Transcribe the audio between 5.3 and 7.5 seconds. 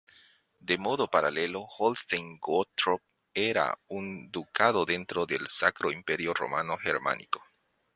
Sacro Imperio Romano Germánico.